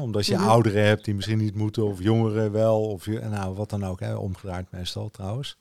[0.00, 0.48] omdat je mhm.
[0.48, 4.00] ouderen hebt die misschien niet moeten, of jongeren wel, of nou, wat dan ook.
[4.00, 5.58] Hè, omgedraaid meestal trouwens.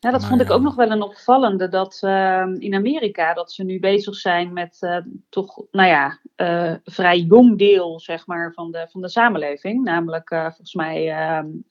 [0.00, 1.68] Ja, dat vond ik ook nog wel een opvallende.
[1.68, 4.98] Dat uh, in Amerika dat ze nu bezig zijn met uh,
[5.28, 9.84] toch, nou ja, uh, vrij jong deel zeg maar, van, de, van de samenleving.
[9.84, 11.14] Namelijk uh, volgens mij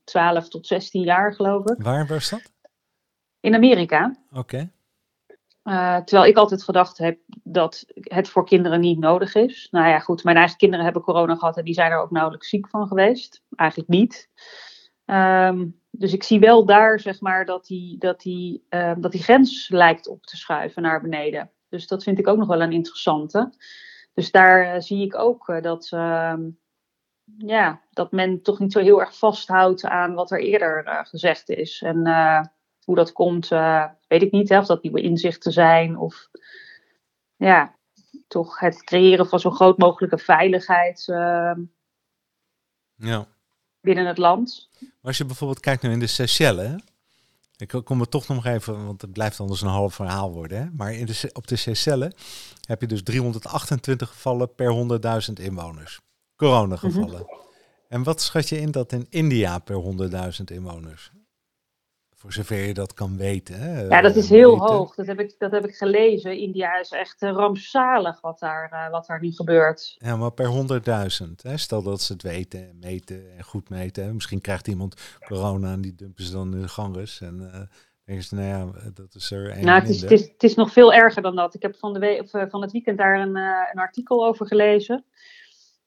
[0.03, 1.83] 12 ehm, tot 16 jaar, geloof ik.
[1.83, 2.51] Waar was dat?
[3.39, 4.15] In Amerika.
[4.33, 4.69] Oké.
[5.65, 9.67] Uh, terwijl ik altijd gedacht heb dat het voor kinderen niet nodig is.
[9.71, 12.49] Nou ja, goed, mijn eigen kinderen hebben corona gehad en die zijn er ook nauwelijks
[12.49, 13.43] ziek van geweest.
[13.55, 14.29] Eigenlijk niet.
[15.05, 19.23] Um, dus ik zie wel daar, zeg maar, dat die, dat, die, um, dat die
[19.23, 21.51] grens lijkt op te schuiven naar beneden.
[21.69, 23.53] Dus dat vind ik ook nog wel een interessante.
[24.13, 26.33] Dus daar uh, zie ik ook uh, dat, uh,
[27.37, 31.81] ja, dat men toch niet zo heel erg vasthoudt aan wat er eerder gezegd is.
[31.81, 32.03] En
[32.85, 34.49] hoe dat komt, uh, weet ik niet.
[34.49, 35.97] Hè, of dat nieuwe inzichten zijn.
[35.97, 36.29] Of
[37.35, 37.75] ja,
[38.27, 41.51] toch het creëren van zo groot mogelijke veiligheid uh,
[42.95, 43.27] ja.
[43.81, 44.69] binnen het land.
[44.79, 46.81] Maar als je bijvoorbeeld kijkt nu in de Seychelles.
[47.57, 50.57] Ik kom er toch nog even, want het blijft anders een half verhaal worden.
[50.57, 50.69] Hè?
[50.71, 52.13] Maar in de, op de Seychelles
[52.67, 55.99] heb je dus 328 gevallen per 100.000 inwoners.
[56.35, 57.19] Coronagevallen.
[57.19, 57.43] Mm
[57.87, 59.83] En wat schat je in dat in India per
[60.39, 61.11] 100.000 inwoners?
[62.25, 63.59] Voor zover je dat kan weten.
[63.59, 63.81] Hè?
[63.81, 64.95] Ja, dat is heel hoog.
[64.95, 66.37] Dat heb, ik, dat heb ik gelezen.
[66.37, 69.95] India is echt uh, rampzalig wat daar, uh, wat daar nu gebeurt.
[69.97, 70.49] Ja, maar per
[71.45, 71.53] 100.000.
[71.55, 74.13] Stel dat ze het weten en meten en goed meten.
[74.13, 77.21] Misschien krijgt iemand corona en die dumpen ze dan in de ganges.
[77.21, 77.61] En uh,
[78.03, 80.55] denken ze, nou ja, dat is er een nou, het is, het, is, het is
[80.55, 81.53] nog veel erger dan dat.
[81.53, 85.05] Ik heb van, de we of, van het weekend daar een, een artikel over gelezen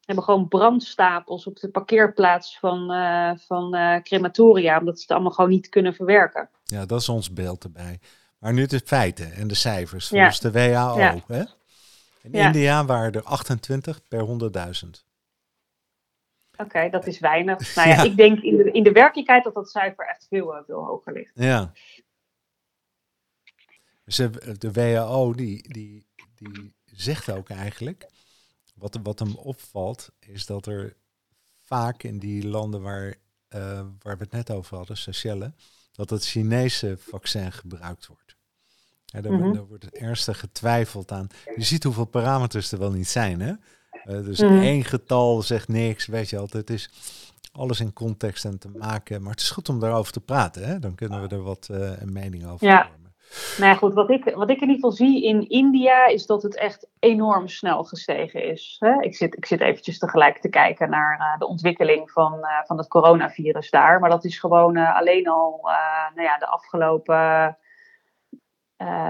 [0.08, 5.30] hebben gewoon brandstapels op de parkeerplaats van, uh, van uh, crematoria, omdat ze het allemaal
[5.30, 6.48] gewoon niet kunnen verwerken.
[6.64, 8.00] Ja, dat is ons beeld erbij.
[8.38, 10.98] Maar nu de feiten en de cijfers, volgens de WHO.
[10.98, 11.16] Ja.
[11.26, 11.42] Hè?
[12.22, 14.26] In India waren er 28 per
[14.84, 15.06] 100.000.
[16.56, 17.74] Oké, dat is weinig.
[17.76, 20.62] Nou ja, ik denk in de, in de werkelijkheid dat dat cijfer echt veel, eh,
[20.66, 21.32] veel hoger ligt.
[21.34, 21.72] Ja.
[24.04, 24.16] Dus
[24.58, 28.06] de WHO die, die, die zegt ook eigenlijk
[28.78, 30.96] wat, wat hem opvalt, is dat er
[31.64, 33.06] vaak in die landen waar,
[33.54, 35.50] uh, waar we het net over hadden, Seychelles,
[35.92, 38.36] dat het Chinese vaccin gebruikt wordt.
[39.04, 41.26] Ja, daar, mm wordt ernstig getwijfeld aan.
[41.56, 43.40] Je ziet hoeveel parameters er wel niet zijn.
[43.40, 43.52] Hè?
[44.04, 46.68] Uh, dus mm één getal zegt niks, weet je altijd.
[46.68, 46.90] Het is
[47.52, 49.22] alles in context en te maken.
[49.22, 50.66] Maar het is goed om daarover te praten.
[50.66, 50.78] Hè?
[50.78, 52.90] Dan kunnen we er wat uh, een mening over ja.
[53.58, 56.42] Nou ja, goed, wat ik, wat ik in ieder geval zie in India is dat
[56.42, 58.82] het echt enorm snel gestegen is.
[59.00, 62.78] Ik, zit, ik zit eventjes tegelijk te kijken naar uh, de ontwikkeling van, uh, van
[62.78, 64.00] het coronavirus daar.
[64.00, 65.60] Maar dat is gewoon uh, alleen al
[66.14, 67.58] nou ja, de afgelopen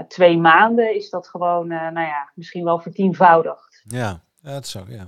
[0.07, 3.83] twee maanden is dat gewoon nou ja, misschien wel vertienvoudigd.
[3.83, 5.07] Ja, dat zo, ja.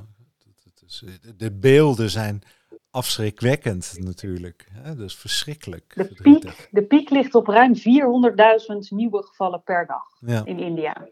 [1.38, 2.44] De beelden zijn
[2.92, 4.68] afschrikwekkend natuurlijk.
[4.72, 4.96] Hè?
[4.96, 5.94] Dus verschrikkelijk.
[5.96, 7.84] De piek, de piek ligt op ruim 400.000
[8.90, 11.08] nieuwe gevallen per dag in India.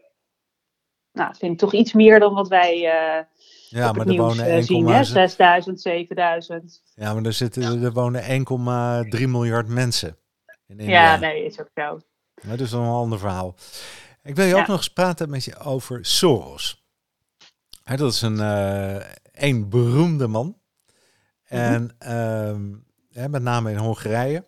[1.12, 3.24] Nou, dat vind ik toch iets meer dan wat wij uh,
[3.68, 4.86] ja, op maar het nieuws wonen uh, zien.
[4.86, 5.04] Hè?
[5.04, 6.82] 6000, 7000.
[6.94, 8.22] Ja, maar er, zitten, er wonen
[9.18, 10.16] 1,3 miljard mensen
[10.66, 11.12] in India.
[11.12, 12.00] Ja, nee, is ook zo.
[12.48, 13.54] Dat is een ander verhaal.
[14.22, 16.84] Ik wil je ook nog eens praten met je over Soros.
[17.84, 19.00] dat is een, uh,
[19.32, 20.59] een beroemde man.
[21.50, 21.60] Mhm.
[21.60, 24.44] En ehm, met name in Hongarije.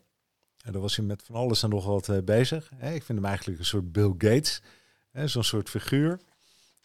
[0.64, 2.70] En daar was hij met van alles en nog wat uh, bezig.
[2.72, 4.62] ik vind hem eigenlijk een soort Bill Gates.
[5.24, 6.20] Zo'n soort figuur.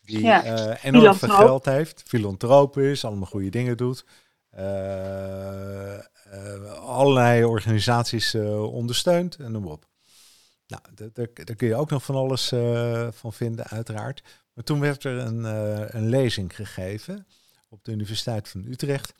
[0.01, 2.03] Die ja, uh, enorm veel geld heeft.
[2.05, 4.05] Filantroop is, allemaal goede dingen doet.
[4.57, 5.99] Uh,
[6.79, 9.87] allerlei organisaties ondersteund en noem op.
[10.67, 10.81] Nou,
[11.13, 12.47] daar kun je ook nog van alles
[13.09, 14.23] van vinden, uiteraard.
[14.53, 15.43] Maar toen werd er een,
[15.95, 17.27] een lezing gegeven
[17.69, 19.13] op de Universiteit van Utrecht.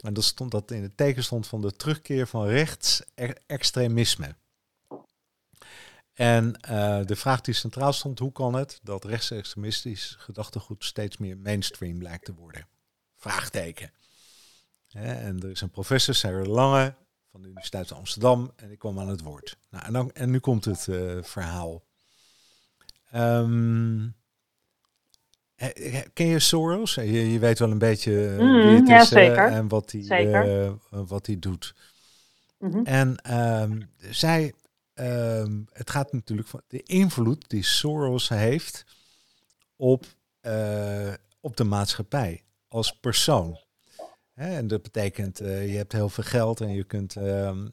[0.00, 4.34] En dat stond dat in het teken stond van de terugkeer van rechtsextremisme.
[6.12, 11.38] En uh, de vraag die centraal stond, hoe kan het dat rechtsextremistisch gedachtegoed steeds meer
[11.38, 12.66] mainstream lijkt te worden?
[13.16, 13.92] Vraagteken.
[14.92, 16.94] en er is een professor, Sarah Lange,
[17.30, 19.56] van de Universiteit van Amsterdam, en ik kwam aan het woord.
[19.70, 21.84] Nou, en, dan, en nu komt het uh, verhaal.
[23.14, 24.14] Um,
[26.12, 26.94] Ken je Soros?
[26.94, 29.46] Je, je weet wel een beetje mm, wie het ja, is zeker.
[29.46, 31.74] en wat hij, uh, wat hij doet.
[32.58, 32.86] Mm -hmm.
[32.86, 34.52] En um, zij,
[34.94, 38.84] um, het gaat natuurlijk van de invloed die Soros heeft
[39.76, 40.04] op,
[40.42, 43.58] uh, op de maatschappij als persoon.
[44.34, 47.22] Hè, en dat betekent, uh, je hebt heel veel geld en je kunt, uh,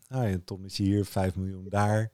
[0.08, 2.12] nou, een tonnetje hier, 5 miljoen daar.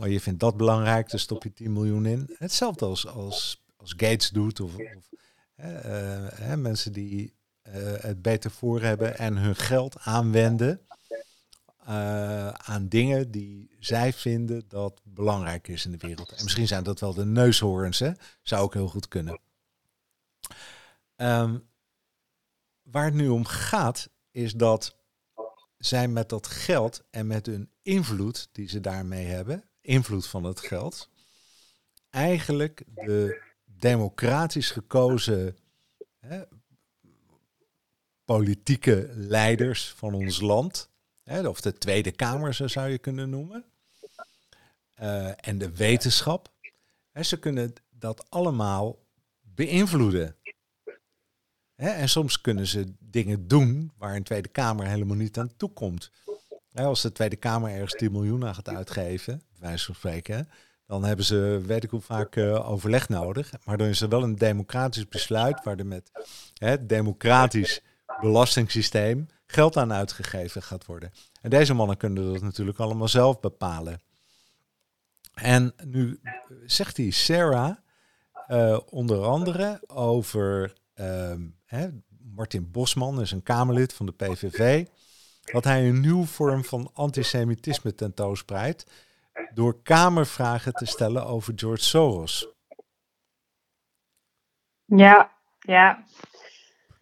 [0.00, 2.34] Oh, je vindt dat belangrijk, dus stop je 10 miljoen in.
[2.38, 4.80] Hetzelfde als, als als Gates doet, of, of
[5.54, 10.80] hè, uh, mensen die uh, het beter voor hebben en hun geld aanwenden
[11.88, 16.32] uh, aan dingen die zij vinden dat belangrijk is in de wereld.
[16.32, 18.12] En misschien zijn dat wel de neushoorns, hè?
[18.42, 19.40] zou ook heel goed kunnen.
[21.16, 21.68] Um,
[22.82, 24.96] waar het nu om gaat, is dat
[25.78, 30.60] zij met dat geld en met hun invloed die ze daarmee hebben, invloed van het
[30.60, 31.08] geld,
[32.10, 33.49] eigenlijk de
[33.80, 35.56] democratisch gekozen
[36.18, 36.42] hè,
[38.24, 40.90] politieke leiders van ons land,
[41.22, 43.64] hè, of de Tweede Kamer zo zou je kunnen noemen,
[45.00, 46.52] uh, en de wetenschap,
[47.10, 48.98] hè, ze kunnen dat allemaal
[49.40, 50.36] beïnvloeden.
[51.74, 56.10] En soms kunnen ze dingen doen waar een Tweede Kamer helemaal niet aan toekomt.
[56.74, 60.48] Als de Tweede Kamer ergens 10 miljoen aan gaat uitgeven, wijze van spreken,
[60.90, 63.52] dan hebben ze, weet ik hoe vaak, uh, overleg nodig.
[63.64, 66.10] Maar dan is er wel een democratisch besluit waar er met
[66.54, 67.82] het democratisch
[68.20, 71.12] belastingssysteem geld aan uitgegeven gaat worden.
[71.40, 74.00] En deze mannen kunnen dat natuurlijk allemaal zelf bepalen.
[75.34, 76.20] En nu
[76.66, 77.76] zegt hij Sarah
[78.48, 81.88] uh, onder andere over uh, hè,
[82.34, 84.86] Martin Bosman, is een Kamerlid van de PVV,
[85.52, 88.86] dat hij een nieuwe vorm van antisemitisme tentoonspreidt
[89.54, 92.48] door Kamervragen te stellen over George Soros.
[94.84, 96.04] Ja, ja.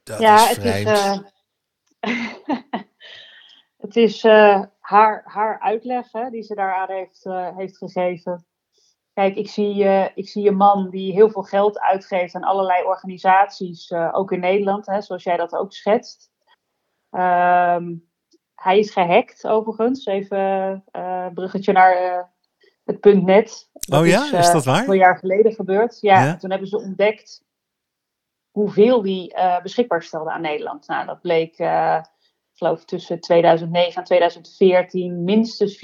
[0.02, 1.18] Dat ja, is het is, uh,
[3.84, 8.46] het is uh, haar, haar uitleg hè, die ze daaraan heeft, uh, heeft gegeven.
[9.12, 13.92] Kijk, ik zie, ik zie een man die heel veel geld uitgeeft aan allerlei organisaties,
[13.92, 16.30] ook in Nederland, hè, zoals jij dat ook schetst.
[17.10, 18.07] Um,
[18.62, 20.06] hij is gehackt, overigens.
[20.06, 22.22] Even uh, bruggetje naar uh,
[22.84, 23.70] het punt net.
[23.92, 24.88] oh ja, is, is dat waar?
[24.88, 26.00] Een jaar geleden gebeurd.
[26.00, 27.42] Ja, toen hebben ze ontdekt
[28.50, 30.86] hoeveel die beschikbaar stelde aan Nederland.
[30.86, 35.80] Nou, dat bleek, ik geloof tussen 2009 en 2014, minstens 4,9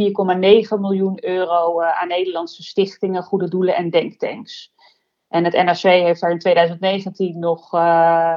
[0.80, 4.74] miljoen euro aan Nederlandse stichtingen, goede doelen en denktanks.
[5.28, 8.36] En het NRC heeft daar in 2019 nog uh,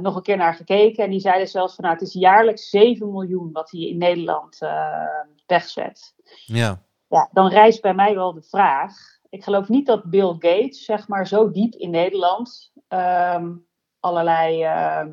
[0.00, 1.04] nog een keer naar gekeken.
[1.04, 4.62] En die zeiden zelfs van nou, het is jaarlijks 7 miljoen wat hij in Nederland
[4.62, 5.04] uh,
[5.46, 6.14] wegzet.
[6.46, 6.82] Ja.
[7.08, 7.28] ja.
[7.32, 8.96] Dan rijst bij mij wel de vraag.
[9.28, 13.66] Ik geloof niet dat Bill Gates, zeg maar, zo diep in Nederland um,
[14.00, 15.06] allerlei uh,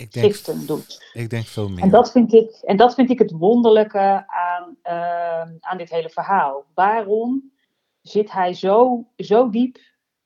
[0.00, 1.10] ik denk, giften doet.
[1.12, 1.82] Ik denk veel meer.
[1.82, 4.76] En dat vind ik, en dat vind ik het wonderlijke aan,
[5.60, 6.64] aan dit hele verhaal.
[6.74, 7.52] Waarom
[8.00, 9.78] zit hij zo, zo diep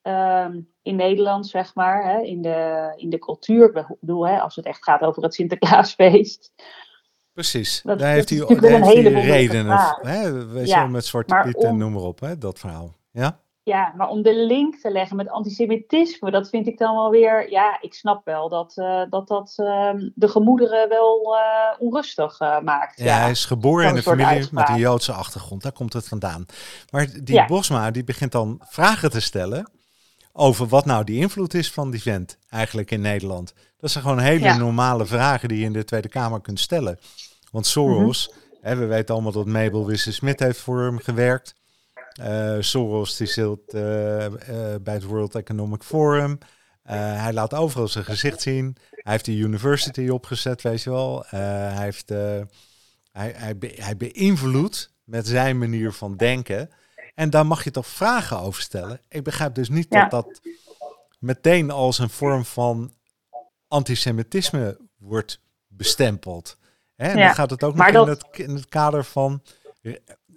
[0.03, 3.77] um, in Nederland, zeg maar, hè, in, de, in de cultuur.
[3.77, 6.53] Ik bedoel, hè, als het echt gaat over het Sinterklaasfeest.
[7.33, 9.79] Precies, dat, daar heeft hij, daar heeft hij redenen.
[10.01, 12.95] Hè, weet je, met Zwarte Piet en noem maar op, hè, dat verhaal.
[13.11, 13.41] Ja?
[13.63, 17.51] Ja, maar om de link te leggen met antisemitisme, dat vind ik dan wel weer.
[17.51, 22.61] Ja, ik snap wel dat uh, dat, dat uh, de gemoederen wel uh, onrustig uh,
[22.61, 22.99] maakt.
[22.99, 26.09] Ja, ja, hij is geboren in een familie met een Joodse achtergrond, daar komt het
[26.09, 26.47] vandaan.
[26.91, 27.47] Maar die ja.
[27.47, 29.71] Bosma die begint dan vragen te stellen
[30.41, 33.55] over wat nou die invloed is van die vent eigenlijk in Nederland.
[33.79, 36.99] Dat zijn gewoon hele normale vragen die je in de Tweede Kamer kunt stellen.
[37.51, 41.55] Want Soros, hè, we weten allemaal dat Mabel Wisse-Smit heeft voor hem gewerkt.
[42.21, 44.31] Uh, Soros die zit uh, uh,
[44.83, 46.39] bij het World Economic Forum.
[46.83, 48.77] hij laat overal zijn gezicht zien.
[48.91, 51.25] Hij heeft de university opgezet, weet je wel.
[51.27, 56.71] hij, heeft, hij, hij, be hij beïnvloedt met zijn manier van denken
[57.21, 59.01] en daar mag je toch vragen over stellen.
[59.09, 60.41] Ik begrijp dus niet dat dat
[61.19, 62.93] meteen als een vorm van
[63.69, 66.57] antisemitisme wordt bestempeld.
[66.97, 69.43] En dan gaat het ook nog in, het, in het kader van...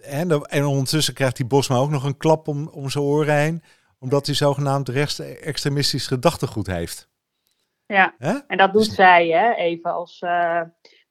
[0.02, 3.64] En, en ondertussen krijgt die Bosma ook nog een klap om, om zijn oren heen,
[4.00, 7.10] omdat hij zogenaamd rechtsextremistisch gedachtegoed heeft.
[7.86, 8.16] Ja,
[8.48, 10.62] en dat doet dus- zij hè, even als uh,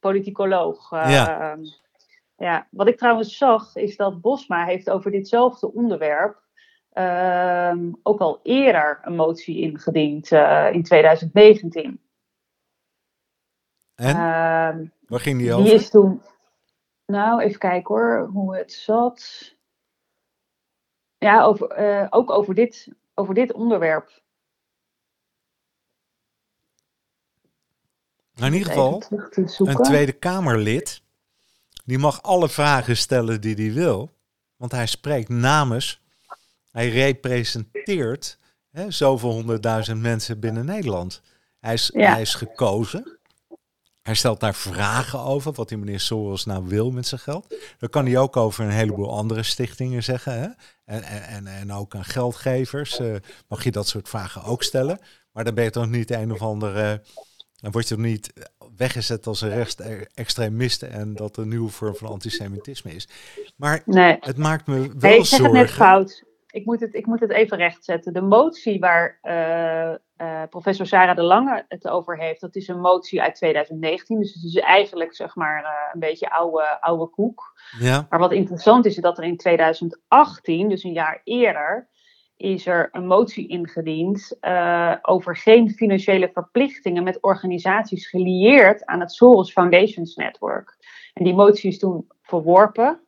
[0.01, 0.93] politicoloog.
[0.93, 1.57] Uh, ja.
[2.43, 2.67] Ja.
[2.71, 6.43] Wat ik trouwens zag, is dat Bosma heeft over ditzelfde onderwerp
[6.95, 12.01] uh, ook al eerder een motie ingediend uh, in 2019.
[13.95, 14.17] En?
[14.17, 15.65] Ehm, Waar ging die over?
[15.65, 16.23] Die is toen,
[17.07, 19.55] nou, even kijken hoor, hoe het zat.
[21.19, 24.23] Ja, over, uh, ook over dit, over dit onderwerp.
[28.35, 31.03] Nou, in ieder geval, een Tweede Kamerlid,
[31.85, 34.11] die mag alle vragen stellen die hij wil.
[34.57, 36.01] Want hij spreekt namens,
[36.71, 38.39] hij representeert
[38.71, 41.23] hè, zoveel honderdduizend mensen binnen Nederland.
[41.59, 43.19] Hij is, hij is gekozen.
[44.03, 47.55] Hij stelt daar vragen over, wat die meneer Soros nou wil met zijn geld.
[47.79, 50.41] Dan kan hij ook over een heleboel andere stichtingen zeggen.
[50.41, 50.49] Hè?
[50.85, 53.17] En, en, en ook aan geldgevers uh,
[53.49, 54.99] mag je dat soort vragen ook stellen.
[55.33, 57.03] Maar dan ben je toch niet een of andere...
[57.63, 58.33] dan word je toch niet
[58.77, 63.09] weggezet als een rechtsextremist en dat een nieuwe vorm van antisemitisme is.
[63.57, 64.17] Maar nee.
[64.21, 66.23] het maakt me wel nee, ik zeg het net fout
[66.53, 68.13] ik moet het, ik moet het even rechtzetten.
[68.13, 69.95] De motie waar uh,
[70.27, 74.19] uh, professor Sarah de Lange het over heeft, dat is een motie uit 2019.
[74.19, 77.61] Dus het is eigenlijk zeg maar uh, een beetje oude, oude koek.
[77.79, 78.07] Ja.
[78.11, 81.89] Maar wat interessant is, is dat er in 2018, dus een jaar eerder,
[82.43, 84.37] is er een motie ingediend
[85.03, 90.77] over geen financiële verplichtingen met organisaties gelieerd aan het Soros Foundations Network.
[91.13, 93.01] En die motie is toen verworpen.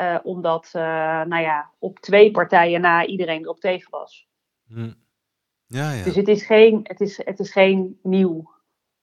[0.00, 0.82] Uh, omdat, uh,
[1.22, 4.28] nou ja, op twee partijen na iedereen erop tegen was.
[4.66, 4.92] Hm.
[5.66, 6.04] Ja, ja.
[6.04, 8.50] Dus het is, geen, het, is, het is geen nieuw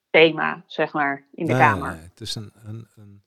[0.09, 1.91] thema, zeg maar, in de Kamer.
[1.91, 3.23] Nee, het is een, een, een,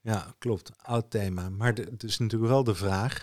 [0.00, 1.48] ja, klopt, oud thema.
[1.48, 3.20] Maar het is natuurlijk wel de vraag,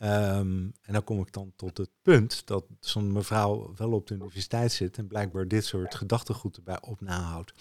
[0.00, 4.14] um, en dan kom ik dan tot het punt dat zo'n mevrouw wel op de
[4.14, 7.52] universiteit zit en blijkbaar dit soort gedachtegoed erbij op nahoudt.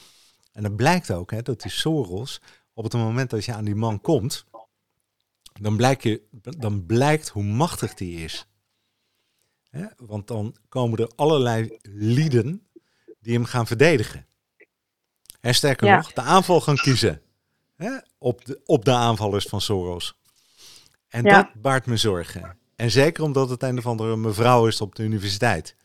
[0.51, 2.41] En dan blijkt ook hè, dat die Soros,
[2.73, 4.45] op het moment dat je aan die man komt,
[5.61, 6.21] dan, blijkt je,
[6.57, 8.47] dan blijkt hoe machtig die is.
[9.97, 12.67] Want dan komen er allerlei lieden
[13.19, 14.25] die hem gaan verdedigen.
[15.41, 17.21] En sterker nog, de aanval gaan kiezen
[18.17, 20.17] op, de, op de aanvallers van Soros.
[21.15, 22.57] En dat baart me zorgen.
[22.75, 25.75] En zeker omdat het een of andere mevrouw is op de universiteit.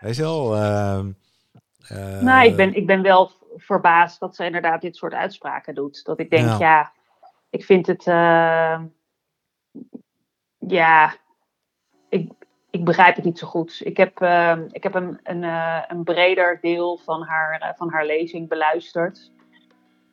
[0.00, 0.56] Weet je wel?
[0.56, 1.00] Uh,
[1.92, 6.04] uh, nou, ik ben, ik ben wel verbaasd dat ze inderdaad dit soort uitspraken doet.
[6.04, 6.92] Dat ik denk, ja,
[7.50, 8.06] ik vind het.
[8.06, 8.80] Uh,
[10.58, 11.14] ja,
[12.08, 12.32] ik,
[12.70, 13.80] ik begrijp het niet zo goed.
[13.84, 17.90] Ik heb, uh, ik heb een, een, uh, een breder deel van haar, uh, van
[17.92, 19.32] haar lezing beluisterd.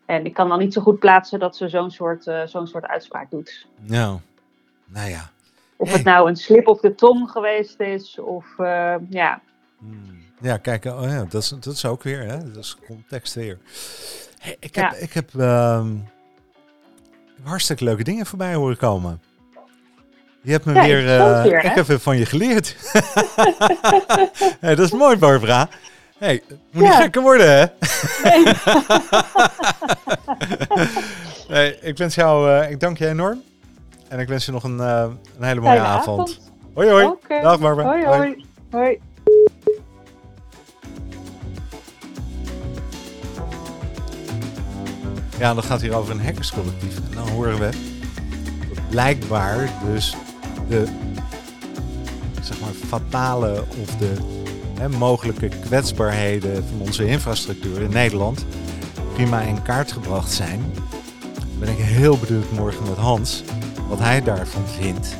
[0.05, 3.29] En ik kan dan niet zo goed plaatsen dat ze zo'n soort, zo'n soort uitspraak
[3.29, 3.67] doet.
[3.79, 4.19] Nou,
[4.93, 5.29] nou ja.
[5.77, 8.45] Of het nou een slip op de tong geweest is, of
[9.09, 9.41] ja.
[9.79, 10.21] Hmm.
[10.41, 12.51] Ja, kijk, oh ja, dat, is, dat is ook weer, hè?
[12.51, 13.57] dat is context weer.
[14.39, 16.07] Hey, ik heb, ik heb um,
[17.43, 19.21] hartstikke leuke dingen voorbij horen komen.
[20.41, 22.75] Je hebt me weer, uh, ik heb weer van je geleerd.
[24.61, 25.69] hey, dat is mooi, Barbara.
[26.17, 27.65] Hey, moet niet gekker worden, hè?
[28.23, 28.53] Nee.
[31.57, 33.41] hey, ik wens jou, uh, ik dank je enorm.
[34.11, 35.05] En ik wens je nog een, uh,
[35.37, 36.19] een hele mooie avond.
[36.19, 36.51] avond.
[36.73, 37.05] Hoi, hoi.
[37.05, 37.41] Okay.
[37.41, 37.87] Dag, Barbara.
[37.87, 38.45] Hoi, hoi.
[38.71, 38.99] hoi.
[45.37, 46.95] Ja, dan gaat hier over een hackerscollectief.
[46.95, 47.69] En dan horen we
[48.73, 50.15] dat blijkbaar dus
[50.67, 50.85] de
[52.41, 54.13] zeg maar, fatale of de
[54.79, 58.45] hè, mogelijke kwetsbaarheden van onze infrastructuur in Nederland
[59.13, 60.73] prima in kaart gebracht zijn.
[61.59, 63.43] Ben ik heel benieuwd morgen met Hans
[63.91, 65.15] wat hij daarvan vindt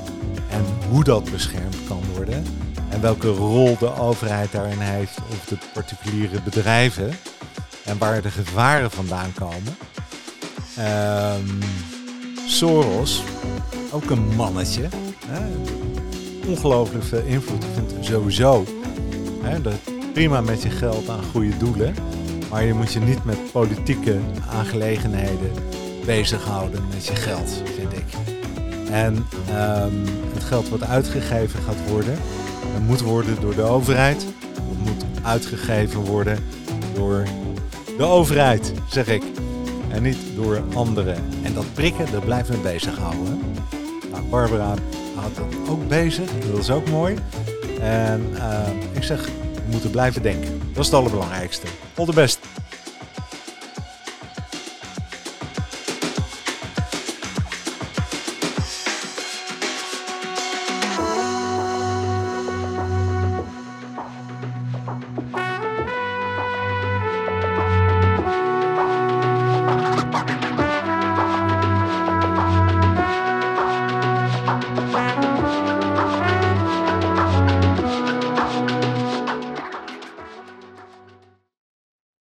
[0.49, 2.45] en hoe dat beschermd kan worden
[2.89, 7.11] en welke rol de overheid daarin heeft of de particuliere bedrijven
[7.85, 9.77] en waar de gevaren vandaan komen.
[11.39, 11.59] Um,
[12.47, 13.23] Soros,
[13.91, 14.87] ook een mannetje,
[16.47, 17.63] ongelooflijk veel invloed.
[17.63, 18.65] Ik vind sowieso
[19.41, 19.79] hè, dat
[20.13, 21.95] prima met je geld aan goede doelen.
[22.49, 24.19] Maar je moet je niet met politieke
[24.49, 25.51] aangelegenheden
[26.05, 28.30] bezighouden met je geld, vind ik.
[28.91, 32.17] En um, het geld wat uitgegeven gaat worden,
[32.85, 34.25] moet worden door de overheid.
[34.69, 36.43] Het moet uitgegeven worden
[36.93, 37.23] door
[37.97, 39.23] de overheid, zeg ik.
[39.89, 41.15] En niet door anderen.
[41.43, 43.41] En dat prikken, daar blijven we bezighouden.
[44.11, 44.73] Nou, Barbara
[45.15, 46.29] houdt dat ook bezig.
[46.51, 47.15] Dat is ook mooi.
[47.81, 50.61] En uh, ik zeg, we moeten blijven denken.
[50.73, 51.67] Dat is het allerbelangrijkste.
[51.95, 52.39] All the best.